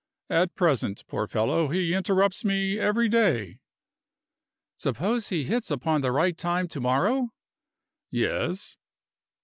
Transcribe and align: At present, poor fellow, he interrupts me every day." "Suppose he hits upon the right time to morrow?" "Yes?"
At 0.31 0.55
present, 0.55 1.05
poor 1.07 1.27
fellow, 1.27 1.67
he 1.67 1.93
interrupts 1.93 2.43
me 2.43 2.79
every 2.79 3.07
day." 3.07 3.59
"Suppose 4.75 5.27
he 5.27 5.43
hits 5.43 5.69
upon 5.69 6.01
the 6.01 6.11
right 6.11 6.35
time 6.35 6.67
to 6.69 6.79
morrow?" 6.81 7.29
"Yes?" 8.09 8.77